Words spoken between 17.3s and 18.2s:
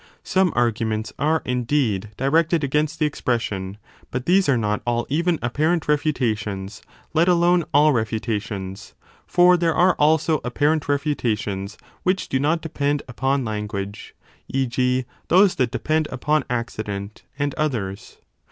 and others.